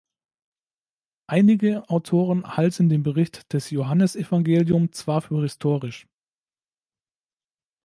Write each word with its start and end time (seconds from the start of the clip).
Einige 1.27 1.87
Autoren 1.91 2.57
halten 2.57 2.89
den 2.89 3.03
Bericht 3.03 3.53
des 3.53 3.69
Johannesevangelium 3.69 4.91
zwar 4.93 5.21
für 5.21 5.43
historisch. 5.43 6.07